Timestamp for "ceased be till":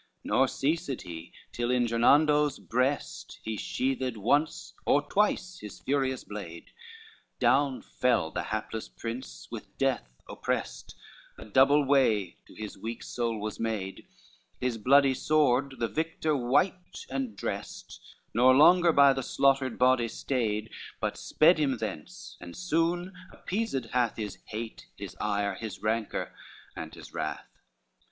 0.47-1.69